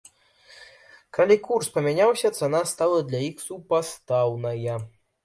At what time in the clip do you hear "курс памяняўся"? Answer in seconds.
1.47-2.31